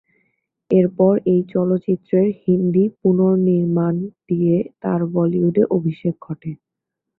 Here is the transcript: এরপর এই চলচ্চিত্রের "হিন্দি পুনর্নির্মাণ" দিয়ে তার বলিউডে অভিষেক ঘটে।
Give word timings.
এরপর 0.71 1.13
এই 1.25 1.41
চলচ্চিত্রের 1.53 2.27
"হিন্দি 2.41 2.85
পুনর্নির্মাণ" 2.99 3.95
দিয়ে 4.29 4.55
তার 4.81 5.01
বলিউডে 5.13 5.63
অভিষেক 5.77 6.15
ঘটে। 6.21 6.51